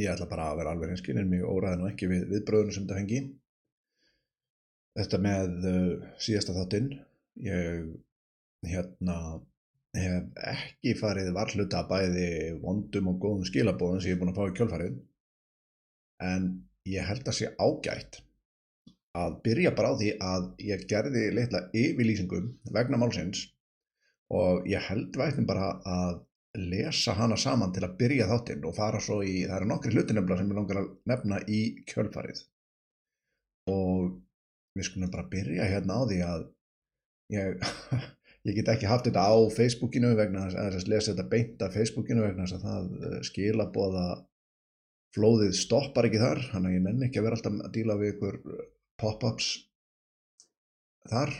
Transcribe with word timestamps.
ég 0.00 0.10
ætla 0.10 0.28
bara 0.30 0.50
að 0.50 0.60
vera 0.60 0.74
alveg 0.74 0.94
hinskinn 0.94 1.20
en 1.22 1.30
mig 1.30 1.44
óraði 1.46 1.80
nú 1.80 1.88
ekki 1.90 2.10
við 2.10 2.28
viðbröðunum 2.32 2.74
sem 2.74 2.86
þetta 2.86 3.00
fengi 3.00 3.20
þetta 4.98 5.20
með 5.26 5.68
uh, 5.70 5.92
síðasta 6.26 6.56
þáttinn 6.56 6.90
ég 7.44 7.88
hérna 8.70 9.18
hef 9.94 10.44
ekki 10.50 10.94
farið 10.98 11.32
varhluta 11.36 11.84
bæði 11.90 12.28
vondum 12.62 13.10
og 13.12 13.18
góðum 13.22 13.46
skilabóðum 13.46 14.02
sem 14.02 14.10
ég 14.10 14.16
er 14.16 14.22
búin 14.22 14.32
að 14.32 14.40
fá 14.40 14.50
í 14.50 14.56
kjölfarið 14.58 15.00
en 16.24 16.48
ég 16.90 17.08
held 17.08 17.28
að 17.30 17.38
sé 17.38 17.50
ágætt 17.58 18.20
að 19.14 19.36
byrja 19.46 19.74
bara 19.78 19.94
á 19.94 19.98
því 19.98 20.12
að 20.26 20.46
ég 20.66 20.86
gerði 20.90 21.24
litla 21.36 21.66
yfirlýsingum 21.70 22.50
vegna 22.74 22.98
málsins 22.98 23.44
og 24.34 24.66
ég 24.66 24.82
held 24.88 25.14
vægtum 25.18 25.46
bara 25.46 25.76
að 25.86 26.22
lesa 26.58 27.14
hana 27.18 27.36
saman 27.40 27.72
til 27.74 27.84
að 27.86 27.96
byrja 27.98 28.26
þáttinn 28.30 28.66
og 28.68 28.76
fara 28.76 29.00
svo 29.02 29.20
í, 29.26 29.42
það 29.46 29.56
eru 29.56 29.70
nokkri 29.70 29.94
hluti 29.94 30.14
nefnilega 30.14 30.40
sem 30.40 30.52
ég 30.52 30.58
langar 30.58 30.80
að 30.80 30.90
nefna 31.10 31.40
í 31.50 31.60
kjölfarið 31.90 32.42
og 33.72 34.12
við 34.74 34.88
skulum 34.88 35.14
bara 35.14 35.30
byrja 35.30 35.70
hérna 35.70 35.98
á 35.98 36.02
því 36.10 36.20
að 36.28 36.44
ég, 37.34 37.66
ég 38.50 38.58
get 38.60 38.70
ekki 38.74 38.90
haft 38.90 39.08
þetta 39.08 39.26
á 39.26 39.34
Facebookinu 39.56 40.12
vegna 40.18 40.46
að 40.50 40.78
lesa 40.90 41.12
þetta 41.12 41.26
beint 41.32 41.64
af 41.64 41.74
Facebookinu 41.74 42.26
vegna 42.26 42.46
að 42.46 42.68
það 42.68 42.94
eh, 43.00 43.18
skila 43.26 43.68
bóða 43.74 44.06
flóðið 45.14 45.54
stoppar 45.58 46.08
ekki 46.08 46.22
þar, 46.22 46.40
þannig 46.50 46.70
að 46.70 46.76
ég 46.76 46.84
nenni 46.86 47.06
ekki 47.08 47.20
að 47.20 47.28
vera 47.28 47.38
alltaf 47.38 47.58
að 47.62 47.74
díla 47.76 47.98
við 48.00 48.14
ykkur 48.14 48.38
pop-ups 48.98 49.50
þar, 51.10 51.34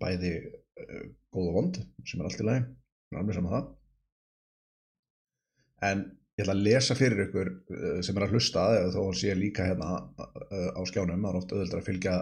bæði 0.00 0.32
uh, 0.46 1.02
góð 1.34 1.50
og 1.50 1.58
vond, 1.58 1.80
sem 2.08 2.20
er 2.20 2.28
allt 2.28 2.40
í 2.40 2.46
lagi, 2.48 2.64
alveg 3.16 3.36
saman 3.36 3.54
það. 3.56 3.68
En 5.84 6.04
ég 6.38 6.44
ætla 6.44 6.54
að 6.56 6.64
lesa 6.66 6.96
fyrir 6.98 7.24
ykkur 7.26 7.52
uh, 7.52 8.00
sem 8.04 8.18
er 8.18 8.26
að 8.26 8.34
hlusta, 8.36 8.64
eða 8.78 8.92
þó 8.96 9.14
sé 9.20 9.36
líka 9.38 9.68
hérna 9.68 9.90
uh, 9.98 10.70
á 10.74 10.80
skjánum, 10.88 11.24
það 11.24 11.30
er 11.30 11.40
oft 11.40 11.54
auðvitað 11.54 11.80
að 11.80 11.88
fylgja, 11.88 12.16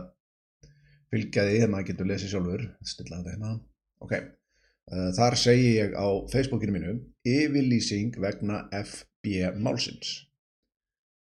fylgja 1.14 1.46
því 1.46 1.56
þegar 1.56 1.72
maður 1.74 1.88
getur 1.90 2.10
lesið 2.12 2.32
sjálfur, 2.34 2.68
stilla 2.92 3.20
þetta 3.20 3.36
hérna, 3.36 3.54
ok. 4.06 4.16
Þar 5.16 5.34
segi 5.34 5.70
ég 5.80 5.96
á 5.98 6.06
Facebookinu 6.30 6.76
mínu 6.76 6.92
yfirlýsing 7.26 8.14
vegna 8.22 8.60
FB 8.70 9.56
málsins. 9.58 10.12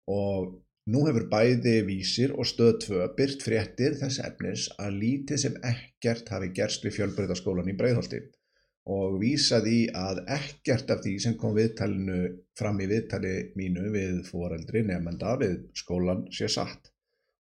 Og 0.07 0.53
Nú 0.89 1.03
hefur 1.05 1.27
bæði 1.29 1.75
vísir 1.85 2.31
og 2.33 2.47
stöð 2.49 2.77
2 2.85 3.07
byrt 3.17 3.43
fréttir 3.45 3.97
þess 3.99 4.21
efnis 4.25 4.63
að 4.81 4.95
lítið 5.03 5.41
sem 5.43 5.57
ekkert 5.69 6.31
hafi 6.33 6.49
gerst 6.55 6.85
við 6.85 6.95
fjölbreytaskólan 6.95 7.69
í 7.69 7.75
Breiðholti 7.77 8.23
og 8.89 9.19
vísaði 9.21 9.89
að 9.95 10.21
ekkert 10.33 10.91
af 10.93 11.01
því 11.03 11.15
sem 11.23 11.35
kom 11.37 11.55
viðtalinu 11.57 12.21
fram 12.57 12.79
í 12.81 12.87
viðtali 12.89 13.33
mínu 13.59 13.91
við 13.93 14.21
foreldri 14.29 14.83
nefnda 14.87 15.35
við 15.41 15.57
skólan 15.77 16.25
sé 16.33 16.49
satt 16.49 16.89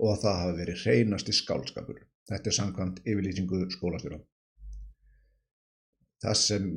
og 0.02 0.11
að 0.13 0.22
það 0.23 0.39
hafi 0.41 0.58
verið 0.59 0.81
hreinasti 0.83 1.36
skálskapur. 1.36 2.00
Þetta 2.25 2.50
er 2.50 2.58
samkvæmt 2.58 3.02
yfirlýsingu 3.06 3.59
skólastjóra. 3.75 4.19
Það 6.25 6.38
sem, 6.41 6.69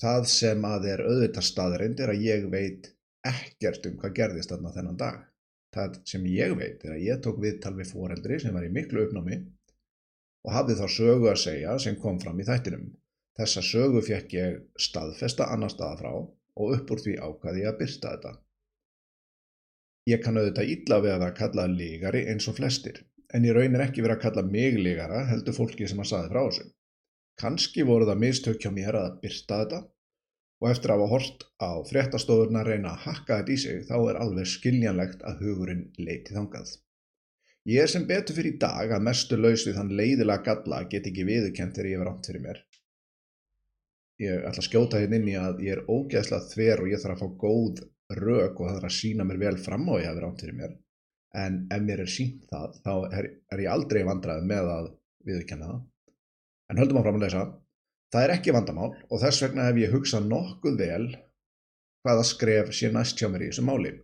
það 0.00 0.28
sem 0.30 0.66
að 0.68 0.86
er 0.92 1.02
auðvitað 1.04 1.48
staðreind 1.48 2.00
er 2.00 2.12
að 2.12 2.24
ég 2.24 2.46
veit 2.52 2.92
ekkert 3.26 3.88
um 3.90 3.98
hvað 4.00 4.16
gerðist 4.20 4.52
þarna 4.54 4.74
þennan 4.76 5.00
dag. 5.00 5.24
Það 5.74 5.98
sem 6.12 6.28
ég 6.30 6.54
veit 6.58 6.84
er 6.86 6.94
að 6.94 7.04
ég 7.06 7.24
tók 7.24 7.40
viðtal 7.42 7.74
við 7.76 7.92
foreldri 7.92 8.38
sem 8.42 8.54
var 8.54 8.66
í 8.66 8.72
miklu 8.74 9.04
uppnámi 9.06 9.40
og 10.46 10.52
hafði 10.54 10.76
þá 10.80 10.86
sögu 10.96 11.30
að 11.30 11.42
segja 11.44 11.76
sem 11.84 11.98
kom 12.00 12.20
fram 12.22 12.40
í 12.40 12.46
þættinum. 12.48 12.86
Þessa 13.38 13.62
sögu 13.64 14.02
fekk 14.04 14.36
ég 14.36 14.56
staðfesta 14.88 15.48
annar 15.52 15.72
staða 15.72 15.98
frá 16.00 16.12
og 16.14 16.74
upp 16.76 16.90
úr 16.94 17.02
því 17.04 17.16
ákvaði 17.20 17.62
ég 17.64 17.70
að 17.70 17.78
byrsta 17.82 18.14
þetta. 18.14 18.32
Ég 20.10 20.22
kann 20.24 20.40
auðvitað 20.40 20.72
illa 20.74 20.98
við 21.04 21.14
að 21.14 21.22
vera 21.22 21.36
kallað 21.38 21.76
lígari 21.78 22.24
eins 22.32 22.48
og 22.50 22.56
flestir, 22.56 22.98
en 23.34 23.46
ég 23.46 23.56
raunir 23.56 23.84
ekki 23.84 24.02
verið 24.04 24.16
að 24.16 24.22
kalla 24.24 24.44
mig 24.56 24.78
lígara 24.80 25.24
heldur 25.28 25.56
fólki 25.56 25.88
sem 25.88 26.00
að 26.02 26.10
saði 26.12 26.32
frá 26.32 26.40
þessu. 26.42 26.66
Kanski 27.40 27.86
voru 27.88 28.08
það 28.08 28.22
mistökja 28.24 28.72
mér 28.74 28.98
að 29.00 29.18
byrsta 29.22 29.62
þetta 29.62 29.80
og 30.60 30.68
eftir 30.68 30.92
að 30.92 31.00
hafa 31.00 31.12
hort 31.14 31.46
á 31.56 31.70
fréttastofurna 31.88 32.64
reyna 32.66 32.94
að 32.94 33.04
hakka 33.06 33.38
þetta 33.40 33.54
í 33.54 33.60
sig 33.62 33.84
þá 33.88 33.96
er 34.00 34.20
alveg 34.24 34.50
skiljanlegt 34.54 35.22
að 35.28 35.44
hugurinn 35.44 35.86
leiti 36.00 36.36
þangað. 36.36 36.74
Ég 37.68 37.82
er 37.84 37.90
sem 37.92 38.06
betur 38.08 38.36
fyrir 38.36 38.54
í 38.54 38.60
dag 38.60 38.92
að 38.94 39.02
mestu 39.04 39.36
laus 39.36 39.66
við 39.68 39.76
þann 39.76 39.90
leiðilega 39.92 40.44
galla 40.46 40.84
get 40.88 41.08
ekki 41.10 41.26
viðkent 41.28 41.76
þegar 41.76 41.90
ég 41.90 42.00
verið 42.00 42.12
átt 42.14 42.28
fyrir 42.30 42.44
mér. 42.46 42.60
Ég 44.20 44.46
ætla 44.48 44.62
að 44.62 44.68
skjóta 44.68 45.00
hérna 45.00 45.18
inn 45.20 45.28
í 45.28 45.36
að 45.36 45.60
ég 45.66 45.76
er 45.76 45.82
ógeðslega 45.88 46.48
þver 46.54 46.82
og 46.84 46.88
ég 46.88 47.02
þarf 47.02 47.16
að 47.16 47.20
fá 47.20 47.42
góð 47.44 47.82
rauk 48.16 48.60
og 48.60 48.66
það 48.66 48.74
þarf 48.78 48.88
að 48.88 48.96
sína 48.96 49.26
mér 49.28 49.42
vel 49.44 49.54
fram 49.60 49.86
á 49.92 49.94
ég 50.00 50.08
að 50.08 50.18
vera 50.18 50.32
átt 50.32 50.44
fyrir 50.44 50.58
mér. 50.58 50.74
En 51.40 51.60
ef 51.70 51.84
mér 51.84 52.02
er 52.04 52.10
sínt 52.10 52.48
það 52.50 52.80
þá 52.84 52.92
er, 53.20 53.30
er 53.52 53.64
ég 53.64 53.72
aldrei 53.74 54.02
vandrað 54.08 54.44
með 54.50 54.72
að 54.74 54.92
viðkenna 55.28 55.70
það. 55.70 55.80
En 56.70 56.80
höldum 56.80 57.00
áfram 57.00 57.20
að 57.20 57.26
lesa. 57.26 57.46
Það 58.10 58.24
er 58.24 58.34
ekki 58.34 58.54
vandamál 58.56 58.92
og 58.96 59.20
þess 59.22 59.44
vegna 59.44 59.68
hef 59.68 59.78
ég 59.84 59.92
hugsað 59.94 60.30
nokkuð 60.32 60.80
vel 60.80 61.06
hvaða 62.04 62.24
skref 62.26 62.72
sé 62.74 62.90
næst 62.90 63.20
hjá 63.20 63.28
mér 63.28 63.46
í 63.46 63.50
þessu 63.52 63.68
máli. 63.68 63.98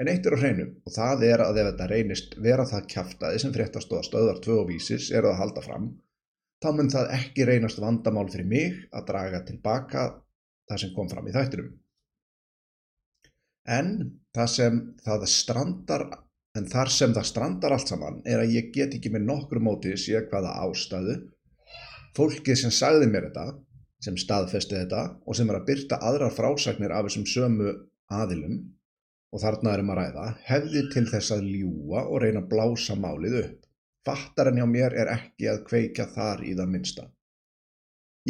En 0.00 0.10
eitt 0.10 0.26
er 0.26 0.34
á 0.34 0.38
hreinu 0.42 0.66
og 0.82 0.94
það 0.94 1.22
er 1.28 1.42
að 1.44 1.60
ef 1.62 1.68
þetta 1.70 1.86
reynist 1.90 2.34
vera 2.46 2.66
það 2.66 2.88
kæftæði 2.94 3.42
sem 3.42 3.54
fréttastóða 3.54 4.06
stöðar 4.08 4.40
tvö 4.42 4.56
og 4.64 4.68
vísis 4.72 5.10
er 5.14 5.28
að 5.28 5.38
halda 5.38 5.62
fram, 5.62 5.86
þá 6.62 6.68
mun 6.74 6.90
það 6.90 7.12
ekki 7.18 7.46
reynast 7.46 7.80
vandamál 7.82 8.26
fyrir 8.32 8.50
mig 8.50 8.80
að 8.90 9.06
draga 9.12 9.44
tilbaka 9.46 10.04
það 10.70 10.82
sem 10.82 10.94
kom 10.96 11.10
fram 11.12 11.28
í 11.30 11.34
þættinum. 11.36 11.70
En 13.64 13.92
sem 14.50 14.80
strandar, 15.30 16.08
en 16.58 16.66
þar 16.68 16.90
sem 16.90 17.14
það 17.14 17.30
strandar 17.30 17.76
allt 17.76 17.92
saman 17.92 18.18
er 18.26 18.42
að 18.42 18.56
ég 18.58 18.74
get 18.74 18.98
ekki 18.98 19.14
með 19.14 19.28
nokkru 19.30 19.62
móti 19.62 19.94
sé 20.00 20.26
hvaða 20.26 20.58
ástæðu 20.66 21.20
Fólkið 22.14 22.58
sem 22.60 22.70
sagði 22.70 23.08
mér 23.10 23.24
þetta, 23.26 23.44
sem 24.04 24.16
staðfesti 24.20 24.76
þetta 24.76 25.00
og 25.26 25.34
sem 25.34 25.48
er 25.50 25.56
að 25.58 25.64
byrta 25.70 25.96
aðrar 26.06 26.34
frásagnir 26.34 26.92
af 26.94 27.08
þessum 27.08 27.24
sömu 27.26 27.72
aðilum 28.14 28.60
og 29.34 29.42
þarna 29.42 29.74
erum 29.74 29.90
að 29.90 29.98
ræða, 29.98 30.24
hefði 30.46 30.82
til 30.94 31.04
þess 31.10 31.34
að 31.34 31.48
ljúa 31.50 32.04
og 32.04 32.20
reyna 32.22 32.44
að 32.44 32.50
blása 32.52 32.94
málið 32.94 33.40
upp. 33.40 33.60
Fattarinn 34.06 34.60
hjá 34.60 34.66
mér 34.70 34.94
er 35.00 35.10
ekki 35.10 35.48
að 35.50 35.64
kveika 35.66 36.06
þar 36.14 36.44
í 36.46 36.52
það 36.54 36.70
minsta. 36.70 37.06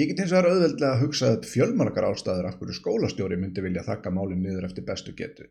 Ég 0.01 0.11
get 0.11 0.25
eins 0.25 0.33
og 0.33 0.41
er 0.41 0.49
auðveldlega 0.51 0.95
að 0.95 1.03
hugsa 1.05 1.33
upp 1.37 1.45
fjölmarkar 1.47 2.07
ástæður 2.09 2.49
af 2.49 2.57
hverju 2.59 2.79
skólastjóri 2.79 3.37
myndi 3.39 3.63
vilja 3.63 3.85
þakka 3.87 4.11
málinn 4.15 4.41
niður 4.43 4.67
eftir 4.71 4.87
bestu 4.89 5.15
getu. 5.19 5.47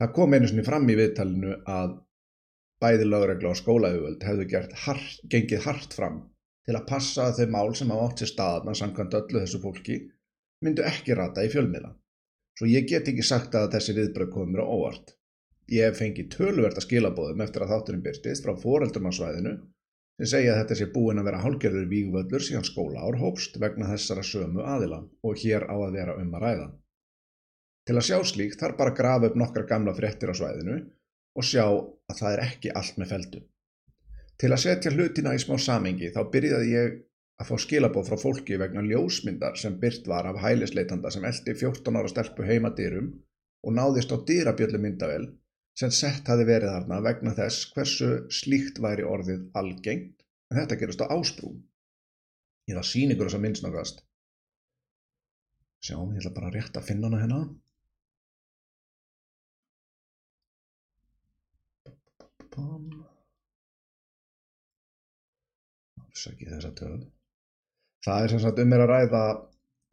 Það 0.00 0.14
kom 0.16 0.34
einu 0.34 0.48
sinni 0.50 0.64
fram 0.66 0.88
í 0.90 0.96
viðtalinu 0.98 1.58
að 1.70 1.92
bæði 2.82 3.06
lögregla 3.06 3.52
og 3.52 3.60
skólaauðvöld 3.60 4.24
hefðu 4.26 4.62
hart, 4.86 5.20
gengið 5.30 5.66
hart 5.68 5.94
fram 5.94 6.22
til 6.66 6.74
að 6.78 6.88
passa 6.88 7.28
að 7.28 7.42
þau 7.42 7.52
mál 7.54 7.74
sem 7.78 7.92
hafa 7.92 8.08
átt 8.08 8.22
sér 8.22 8.32
staðna 8.32 8.74
samkvæmt 8.78 9.14
öllu 9.20 9.42
þessu 9.42 9.60
fólki 9.62 9.98
myndu 10.62 10.82
ekki 10.86 11.14
rata 11.18 11.44
í 11.46 11.50
fjölmiðla. 11.52 11.92
Svo 12.58 12.68
ég 12.68 12.88
get 12.88 13.08
ekki 13.08 13.24
sagt 13.24 13.54
að 13.56 13.70
þessi 13.74 13.94
viðbröð 13.96 14.32
komur 14.34 14.64
á 14.64 14.66
óvart. 14.68 15.14
Ég 15.72 15.88
hef 15.88 16.00
fengið 16.02 16.32
tölverda 16.34 16.82
skilabóðum 16.84 17.40
eftir 17.44 17.64
að 17.64 17.72
þátturinn 17.72 18.04
byrstist 18.04 18.44
frá 18.44 18.56
foreldrum 18.60 19.08
á 19.08 19.12
svæðinu 19.16 19.54
sem 20.20 20.28
segja 20.34 20.52
að 20.52 20.58
þetta 20.60 20.76
sé 20.78 20.88
búin 20.92 21.20
að 21.22 21.28
vera 21.30 21.40
hálgerður 21.42 21.86
vígvöllur 21.90 22.44
síðan 22.44 22.66
skóla 22.68 23.06
ár 23.06 23.16
hópst 23.22 23.56
vegna 23.62 23.88
þessara 23.88 24.24
sömu 24.26 24.66
aðila 24.74 25.00
og 25.24 25.40
hér 25.40 25.64
á 25.66 25.76
að 25.78 25.96
vera 25.96 26.16
um 26.20 26.34
að 26.36 26.44
ræða. 26.44 26.66
Til 27.88 27.96
að 27.96 28.06
sjá 28.08 28.18
slíkt 28.30 28.60
þarf 28.60 28.78
bara 28.78 28.92
að 28.92 28.98
grafa 29.00 29.30
upp 29.30 29.38
nokkra 29.40 29.64
gamla 29.70 29.94
fréttir 29.96 30.30
á 30.30 30.34
svæðinu 30.38 30.76
og 31.38 31.48
sjá 31.48 31.64
að 31.64 32.18
það 32.18 32.34
er 32.34 32.44
ekki 32.44 32.74
allt 32.78 33.00
með 33.00 33.14
feldu. 33.14 33.40
Til 34.38 34.50
að 34.52 34.62
setja 34.66 34.92
hlutina 34.92 35.32
í 35.34 35.40
smá 35.42 35.56
samengi 35.58 36.12
þá 36.12 36.20
byrjaði 36.34 36.70
ég 36.74 37.00
að 37.42 37.50
fá 37.50 37.58
skilabóð 37.64 38.08
frá 38.08 38.18
fólki 38.22 38.56
vegna 38.60 38.82
ljósmyndar 38.86 39.58
sem 39.58 39.74
byrt 39.82 40.06
var 40.10 40.28
af 40.30 40.40
hælisleitanda 40.44 41.10
sem 41.10 41.24
eldi 41.26 41.54
14 41.58 41.98
ára 41.98 42.10
stelpu 42.12 42.46
heima 42.46 42.70
dyrum 42.78 43.08
og 43.66 43.74
náðist 43.78 44.14
á 44.14 44.16
dyrabjöllu 44.28 44.80
myndavel 44.82 45.26
sem 45.78 45.92
sett 45.96 46.28
hafi 46.30 46.46
verið 46.46 46.74
þarna 46.74 47.00
vegna 47.06 47.34
þess 47.38 47.66
hversu 47.74 48.10
slíkt 48.40 48.78
væri 48.84 49.06
orðið 49.14 49.44
algengt 49.58 50.22
en 50.52 50.60
þetta 50.60 50.78
gerast 50.82 51.02
á 51.02 51.10
ásprú. 51.16 51.54
Ég 52.68 52.78
það 52.78 52.90
sín 52.90 53.14
ykkur 53.14 53.30
þess 53.30 53.38
að 53.38 53.44
minnsnokast. 53.46 54.04
Sjáum, 55.82 56.12
ég 56.14 56.22
ætla 56.22 56.36
bara 56.36 56.52
rétt 56.54 56.76
að 56.78 56.88
finna 56.92 57.10
hana 57.10 57.22
hérna. 57.24 57.40
Pam. 62.52 63.02
afsaki 66.12 66.46
þessa 66.46 66.70
töð 66.78 67.00
það 68.06 68.24
er 68.24 68.32
sem 68.32 68.42
sagt 68.44 68.62
um 68.62 68.70
mér 68.72 68.84
að 68.84 68.92
ræða 68.92 69.24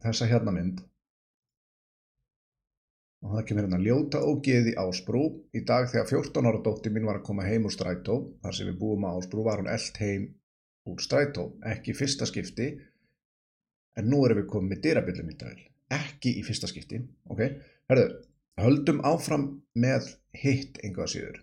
þessa 0.04 0.28
hérna 0.30 0.54
mynd 0.56 0.82
og 3.20 3.34
það 3.34 3.46
kemur 3.48 3.66
hérna 3.66 3.80
ljóta 3.84 4.20
og 4.26 4.42
geði 4.44 4.76
ásprú 4.80 5.24
í 5.52 5.64
dag 5.68 5.88
þegar 5.92 6.08
14 6.08 6.50
ára 6.50 6.62
dótti 6.64 6.92
mín 6.92 7.08
var 7.08 7.20
að 7.20 7.26
koma 7.28 7.48
heim 7.48 7.66
úr 7.68 7.74
strætó 7.74 8.20
þar 8.44 8.56
sem 8.56 8.70
við 8.70 8.78
búum 8.80 9.04
á 9.04 9.10
ásprú 9.12 9.44
var 9.44 9.60
hún 9.60 9.68
eld 9.72 10.00
heim 10.00 10.30
úr 10.88 11.02
strætó. 11.04 11.50
Ekki 11.68 11.92
í 11.92 11.98
fyrsta 11.98 12.28
skipti 12.28 12.70
en 14.00 14.08
nú 14.08 14.22
erum 14.24 14.40
við 14.40 14.48
komið 14.54 14.72
með 14.72 14.82
dyrabillum 14.86 15.34
í 15.34 15.36
dæl 15.36 15.58
ekki 15.90 16.36
í 16.38 16.42
fyrsta 16.46 16.70
skipti 16.70 17.00
ok, 17.32 17.40
herðu 17.90 18.08
höldum 18.60 19.00
áfram 19.06 19.46
með 19.74 20.12
hitt 20.36 20.78
einhvað 20.84 21.12
síður. 21.14 21.38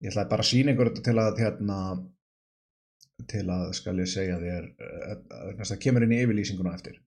Ég 0.00 0.12
ætlaði 0.12 0.32
bara 0.32 0.44
að 0.44 0.48
sína 0.48 0.72
einhverju 0.72 1.02
til 1.04 1.16
að 1.20 1.42
hérna, 1.42 1.78
til 3.30 3.46
að 3.52 3.72
skal 3.78 3.98
ég 4.00 4.10
segja 4.10 4.38
þér 4.40 4.68
uh, 4.70 5.62
það 5.62 5.82
kemur 5.84 6.06
inn 6.06 6.16
í 6.16 6.20
yfirlýsinguna 6.24 6.74
eftir. 6.76 7.00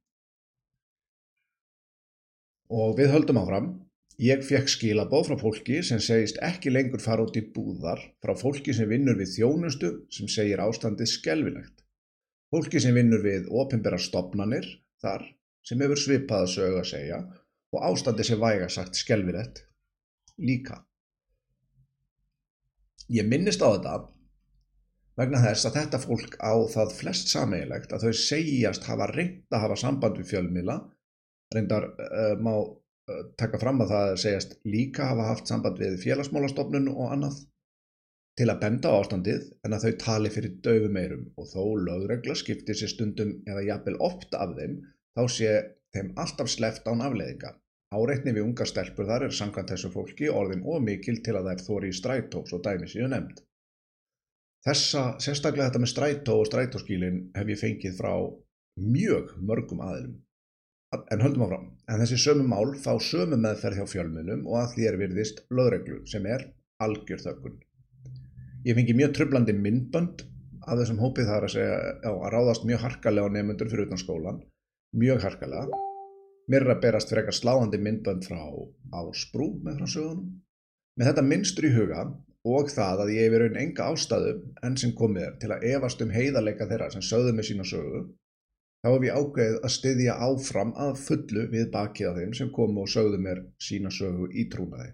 Og 2.74 2.98
við 2.98 3.14
höldum 3.14 3.42
áfram. 3.44 3.74
Ég 4.22 4.44
fekk 4.46 4.70
skilabóð 4.70 5.32
frá 5.32 5.40
fólki 5.42 5.80
sem 5.86 5.98
segist 6.02 6.38
ekki 6.46 6.70
lengur 6.70 7.02
fara 7.02 7.26
út 7.26 7.38
í 7.38 7.42
búðar 7.56 8.02
frá 8.22 8.36
fólki 8.38 8.76
sem 8.78 8.86
vinnur 8.90 9.18
við 9.18 9.32
þjónustu 9.40 9.90
sem 10.14 10.30
segir 10.30 10.62
ástandið 10.62 11.10
skelvilegt 11.10 11.84
fólki 12.54 12.78
sem 12.84 12.94
vinnur 12.94 13.24
við 13.26 13.48
ofinbæra 13.50 13.98
stopnanir 13.98 14.68
þar 15.02 15.26
sem 15.66 15.82
hefur 15.82 15.98
svipað 15.98 16.44
að 16.46 16.52
sögu 16.54 16.82
að 16.84 16.90
segja 16.92 17.20
og 17.74 17.86
ástandið 17.88 18.28
sem 18.30 18.44
væga 18.44 18.68
sagt 18.70 19.00
skelvilegt 19.00 19.64
líka. 20.38 20.84
Ég 23.10 23.26
minnist 23.26 23.64
á 23.66 23.74
þetta 23.74 23.96
vegna 25.20 25.42
þess 25.44 25.68
að 25.70 25.78
þetta 25.80 26.02
fólk 26.02 26.38
á 26.42 26.54
það 26.74 26.96
flest 26.98 27.34
sameigilegt 27.34 27.94
að 27.94 28.08
þau 28.08 28.22
segjast 28.24 28.88
hafa 28.90 29.10
reynd 29.14 29.54
að 29.54 29.66
hafa 29.68 29.80
samband 29.84 30.20
við 30.20 30.32
fjölmila 30.34 30.78
reyndar 31.54 31.90
uh, 31.94 32.36
má 32.42 32.54
uh, 32.58 33.24
taka 33.38 33.62
fram 33.62 33.84
að 33.84 33.94
það 33.94 34.14
segjast 34.26 34.56
líka 34.66 35.10
hafa 35.12 35.30
haft 35.30 35.52
samband 35.52 35.82
við 35.82 36.00
félagsmálastofnun 36.02 36.90
og 36.96 37.14
annað 37.14 37.44
til 38.40 38.50
að 38.50 38.62
benda 38.64 38.90
á 38.90 38.98
ástandið 38.98 39.46
en 39.66 39.76
að 39.78 39.86
þau 39.86 39.98
tali 40.02 40.32
fyrir 40.34 40.58
döfum 40.66 40.98
eirum 40.98 41.26
og 41.38 41.50
þó 41.52 41.64
lögregla 41.88 42.36
skiptir 42.40 42.78
sér 42.80 42.90
stundum 42.90 43.36
eða 43.46 43.66
jafnvel 43.68 44.00
ofta 44.02 44.42
af 44.46 44.56
þeim 44.58 44.80
þá 45.14 45.24
sé 45.30 45.52
þeim 45.94 46.14
alltaf 46.18 46.50
sleft 46.50 46.90
án 46.90 47.04
afleðinga. 47.06 47.54
Áreitni 47.94 48.34
við 48.34 48.48
unga 48.48 48.66
stelpur 48.66 49.06
þar 49.06 49.28
er 49.28 49.36
samkvæmt 49.38 49.70
þessu 49.76 49.92
fólki 49.94 50.30
orðin 50.34 50.64
og 50.66 50.82
mikil 50.82 51.20
til 51.26 51.36
að 51.38 51.52
þær 51.52 51.66
þóri 51.68 51.92
í 51.94 51.98
strætóks 52.00 52.56
og 52.58 52.64
dæmi 52.66 52.90
síðu 52.90 53.12
nefnd. 53.14 53.44
Þessa, 54.64 55.02
sérstaklega 55.20 55.68
þetta 55.68 55.80
með 55.84 55.92
strætó 55.92 56.36
og 56.40 56.46
strætóskílin 56.48 57.18
hef 57.36 57.50
ég 57.52 57.60
fengið 57.60 57.98
frá 57.98 58.14
mjög 58.80 59.34
mörgum 59.44 59.82
aðilum. 59.84 60.14
En 61.12 61.24
höldum 61.26 61.44
áfram, 61.48 61.66
en 61.90 62.00
þessi 62.04 62.20
sömu 62.22 62.46
mál 62.48 62.72
fá 62.80 62.94
sömu 63.02 63.40
meðferð 63.44 63.82
hjá 63.82 63.90
fjölmunum 63.96 64.46
og 64.48 64.60
að 64.62 64.76
því 64.76 64.88
er 64.88 65.00
virðist 65.02 65.44
lögreglu 65.50 66.00
sem 66.08 66.28
er 66.30 66.46
algjör 66.86 67.24
þökkun. 67.26 67.60
Ég 68.64 68.78
fengi 68.78 68.96
mjög 68.96 69.18
tröflandi 69.18 69.58
myndbönd 69.58 70.24
af 70.64 70.80
þessum 70.80 71.02
hópið 71.04 71.32
þar 71.34 71.48
að 71.48 71.56
segja 71.58 71.78
já, 71.82 72.12
að 72.14 72.30
ráðast 72.32 72.68
mjög 72.70 72.84
harkalega 72.86 73.28
á 73.28 73.36
nefnundur 73.36 73.72
fyrir 73.74 73.90
utan 73.90 74.00
skólan, 74.00 74.44
mjög 74.96 75.26
harkalega. 75.28 75.82
Mér 76.48 76.64
er 76.64 76.76
að 76.78 76.84
berast 76.86 77.12
fyrir 77.12 77.24
eitthvað 77.24 77.42
sláandi 77.42 77.82
myndbönd 77.84 78.30
frá 78.30 78.44
Ásbrú 78.96 79.50
með 79.66 79.82
frá 79.82 79.92
sögunum. 79.98 80.38
Með 80.96 81.10
þetta 81.10 81.26
minnstur 81.28 81.68
í 81.68 81.74
huga 81.74 82.06
og 82.44 82.72
það 82.74 83.06
að 83.06 83.14
ég 83.16 83.26
hef 83.26 83.34
verið 83.38 83.62
enga 83.62 83.86
ástæðu 83.94 84.34
enn 84.68 84.76
sem 84.80 84.92
komið 84.98 85.28
er 85.28 85.38
til 85.40 85.52
að 85.56 85.64
efast 85.70 86.02
um 86.04 86.12
heiðarleika 86.12 86.68
þeirra 86.68 86.90
sem 86.92 87.06
sögðu 87.10 87.36
með 87.38 87.50
sína 87.50 87.68
sögu 87.68 88.02
þá 88.84 88.90
hef 88.92 89.06
ég 89.08 89.20
ágæðið 89.20 89.62
að 89.64 89.74
styðja 89.78 90.18
áfram 90.26 90.74
að 90.86 90.98
fullu 91.06 91.46
við 91.54 91.70
bakið 91.72 92.10
á 92.12 92.14
þeim 92.18 92.34
sem 92.40 92.50
komu 92.58 92.84
og 92.84 92.92
sögðu 92.92 93.20
mér 93.26 93.40
sína 93.68 93.92
sögu 93.96 94.28
í 94.28 94.44
trúnaði. 94.52 94.92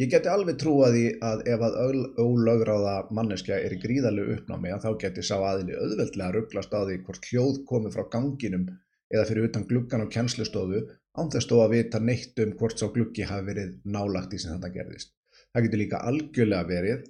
Ég 0.00 0.10
geti 0.10 0.30
alveg 0.32 0.56
trúað 0.58 0.96
í 0.98 1.04
að 1.22 1.44
ef 1.52 1.62
að 1.66 1.76
ólögráða 2.24 2.94
manneskja 3.14 3.60
er 3.60 3.76
í 3.76 3.78
gríðalegu 3.82 4.38
uppnámi 4.38 4.72
að 4.74 4.86
þá 4.86 4.90
geti 5.04 5.24
sá 5.28 5.36
aðili 5.36 5.76
auðveldlega 5.76 6.34
rugglast 6.34 6.74
á 6.74 6.80
því 6.82 6.96
hvort 7.04 7.30
hljóð 7.30 7.62
komi 7.68 7.92
frá 7.94 8.06
ganginum 8.14 8.66
eða 9.12 9.26
fyrir 9.28 9.50
utan 9.50 9.66
gluggan 9.70 10.06
á 10.06 10.12
kjænslustofu 10.14 10.82
án 11.20 11.30
þess 11.30 11.50
þó 11.50 11.56
að 11.60 11.74
vita 11.76 12.02
neitt 12.02 12.42
um 12.42 12.56
hvort 12.58 12.80
sá 12.80 12.88
gluggi 12.94 13.28
hafi 13.28 13.50
verið 13.52 13.74
nálagt 13.84 14.34
í 14.34 14.40
sem 14.42 14.56
þetta 14.56 14.72
gerðist. 14.78 15.12
Það 15.50 15.66
getur 15.66 15.82
líka 15.82 16.04
algjörlega 16.10 16.68
verið 16.68 17.08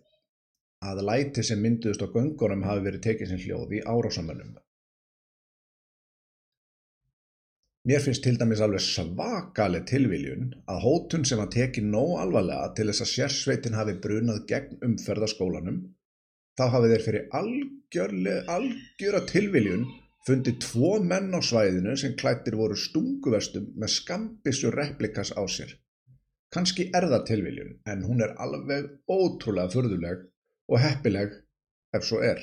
að 0.90 1.04
læti 1.04 1.44
sem 1.44 1.60
mynduðust 1.60 2.02
á 2.04 2.12
göngunum 2.14 2.64
hafi 2.64 2.84
verið 2.87 3.06
tekið 3.06 3.32
sem 3.32 3.40
hljóð 3.44 3.75
í 3.76 3.81
árásamönnum. 3.84 4.54
Mér 7.88 8.02
finnst 8.04 8.22
til 8.25 8.37
dæmis 8.40 8.60
alveg 8.64 8.82
svakaleg 8.84 9.87
tilviljun 9.88 10.50
að 10.72 10.82
hótun 10.84 11.22
sem 11.28 11.40
að 11.40 11.54
teki 11.54 11.84
nóg 11.84 12.19
alvarlega 12.20 12.75
til 12.76 12.87
þess 12.90 13.04
að 13.04 13.12
sérsveitin 13.12 13.76
hafi 13.78 13.94
brunað 14.04 14.42
gegn 14.50 14.82
umferðaskólanum, 14.88 15.78
þá 16.60 16.64
hafi 16.75 16.90
þeir 16.92 17.04
fyrir 17.06 17.38
algjöra 17.40 19.22
tilviljun 19.32 19.87
fundið 20.28 20.58
tvo 20.64 20.92
menn 21.12 21.32
á 21.32 21.40
svæðinu 21.40 21.96
sem 21.96 22.16
klættir 22.20 22.56
voru 22.60 22.76
stunguvestum 22.76 23.72
með 23.81 23.94
skambissu 23.96 24.72
replikas 24.76 25.32
á 25.32 25.42
sér. 25.48 25.72
Kannski 26.55 26.88
er 26.99 27.06
það 27.11 27.26
tilviljun 27.29 27.75
en 27.93 28.00
hún 28.06 28.25
er 28.25 28.32
alveg 28.44 28.88
ótrúlega 29.06 29.70
furðuleg 29.75 30.25
og 30.70 30.82
heppileg 30.82 31.37
ef 31.94 32.06
svo 32.06 32.19
er. 32.26 32.41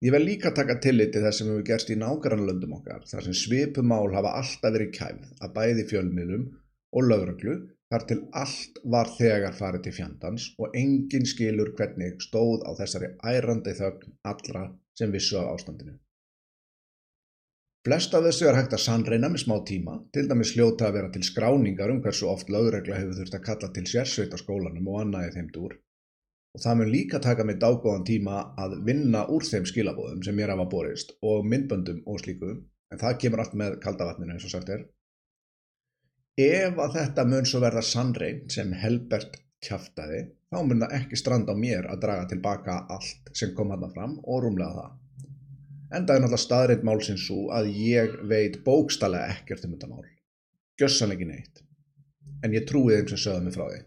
Ég 0.00 0.14
vel 0.14 0.22
líka 0.24 0.54
taka 0.56 0.78
tillit 0.80 1.10
til 1.12 1.20
þess 1.26 1.42
sem 1.42 1.50
hefur 1.50 1.66
gerst 1.68 1.90
í 1.92 1.98
nágrannlöndum 2.00 2.78
okkar 2.78 3.04
þar 3.10 3.26
sem 3.26 3.36
svipumál 3.36 4.14
hafa 4.14 4.32
alltaf 4.38 4.72
verið 4.76 4.94
kæfð 4.96 5.44
að 5.44 5.52
bæði 5.58 5.84
fjölmiðlum 5.90 6.46
og 6.96 7.08
lögrögglu 7.10 7.56
þar 7.92 8.06
til 8.08 8.18
allt 8.42 8.80
var 8.94 9.12
þegar 9.18 9.58
farið 9.60 9.84
til 9.86 9.96
fjandans 9.98 10.46
og 10.56 10.76
engin 10.80 11.28
skilur 11.28 11.74
hvernig 11.76 12.16
stóð 12.24 12.64
á 12.64 12.72
þessari 12.80 13.12
ærandi 13.34 13.76
þögn 13.76 14.16
allra 14.32 14.64
sem 14.96 15.12
vissu 15.12 15.36
á 15.36 15.52
ástandinu. 15.52 15.98
Flest 17.86 18.12
af 18.12 18.26
þessu 18.26 18.44
er 18.44 18.56
hægt 18.58 18.74
að 18.76 18.82
sannreina 18.84 19.28
með 19.32 19.40
smá 19.40 19.54
tíma, 19.68 19.94
til 20.12 20.26
dæmis 20.28 20.50
hljóta 20.52 20.90
að 20.90 20.96
vera 20.98 21.12
til 21.14 21.22
skráningar 21.24 21.88
um 21.88 22.02
hversu 22.04 22.26
oft 22.28 22.50
lögregla 22.52 22.98
hefur 22.98 23.16
þurft 23.16 23.36
að 23.38 23.46
kalla 23.46 23.70
til 23.72 23.84
sérsveit 23.88 24.36
á 24.36 24.38
skólanum 24.42 24.90
og 24.92 24.98
annaði 25.00 25.30
þeim 25.38 25.48
dúr. 25.54 25.78
Og 26.52 26.60
það 26.60 26.76
mun 26.76 26.92
líka 26.92 27.22
taka 27.24 27.46
mig 27.48 27.56
dágóðan 27.62 28.04
tíma 28.04 28.42
að 28.60 28.76
vinna 28.84 29.24
úr 29.32 29.48
þeim 29.48 29.70
skilabóðum 29.72 30.20
sem 30.26 30.36
mér 30.36 30.52
hafa 30.52 30.68
borist 30.74 31.16
og 31.24 31.48
myndböndum 31.48 32.04
og 32.04 32.20
slíku, 32.20 32.52
en 32.92 33.00
það 33.00 33.18
kemur 33.24 33.46
allt 33.46 33.56
með 33.62 33.80
kaldavatninu 33.86 34.36
eins 34.36 34.44
og 34.50 34.52
sagt 34.58 34.76
er. 34.76 34.84
Ef 36.36 36.84
að 36.84 36.98
þetta 37.00 37.28
mun 37.32 37.48
svo 37.48 37.64
verða 37.64 37.86
sannrein 37.86 38.44
sem 38.52 38.76
Helbert 38.76 39.40
kæftæði, 39.64 40.26
þá 40.52 40.60
mun 40.66 40.84
það 40.84 40.98
ekki 41.00 41.24
stranda 41.24 41.56
á 41.56 41.62
mér 41.64 41.88
að 41.88 42.04
draga 42.04 42.28
tilbaka 42.28 42.82
allt 42.92 43.32
sem 43.32 43.56
kom 43.56 43.72
hann 43.72 43.88
fram 43.96 44.20
og 44.20 44.44
rúmlega 44.44 44.82
það. 44.82 44.99
En 45.90 46.06
það 46.06 46.16
er 46.16 46.22
náttúrulega 46.22 46.44
staðreind 46.44 46.84
málsins 46.86 47.26
svo 47.26 47.48
að 47.54 47.70
ég 47.74 48.12
veit 48.30 48.60
bókstallega 48.66 49.34
ekkert 49.34 49.66
um 49.66 49.74
þetta 49.74 49.90
mál. 49.90 50.04
Gjössanlegin 50.78 51.32
eitt. 51.34 51.64
En 52.46 52.54
ég 52.54 52.66
trúi 52.68 52.94
þeim 52.94 53.10
sem 53.10 53.22
sögða 53.24 53.44
mig 53.46 53.56
frá 53.56 53.66
því. 53.66 53.80